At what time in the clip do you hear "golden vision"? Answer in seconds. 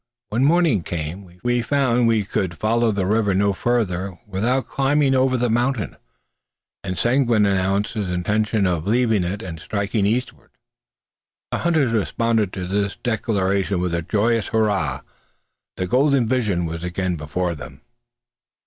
15.85-16.65